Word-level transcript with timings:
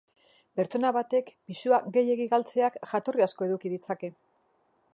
Pertsona 0.59 0.91
batek 0.95 1.27
pisua 1.51 1.79
gehiegi 1.97 2.27
galtzeak 2.31 2.79
jatorri 2.93 3.27
asko 3.27 3.47
eduki 3.49 3.73
ditzake. 3.75 4.11